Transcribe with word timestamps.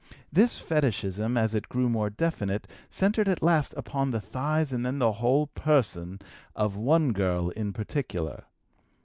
This 0.33 0.57
fetishism, 0.57 1.37
as 1.37 1.53
it 1.53 1.69
grew 1.69 1.87
more 1.87 2.09
definite, 2.09 2.65
centered 2.89 3.27
at 3.27 3.43
last 3.43 3.75
upon 3.77 4.09
the 4.09 4.19
thighs 4.19 4.73
and 4.73 4.83
then 4.83 4.97
the 4.97 5.11
whole 5.21 5.45
person 5.45 6.17
of 6.55 6.75
one 6.75 7.13
girl 7.13 7.49
in 7.49 7.71
particular. 7.71 8.45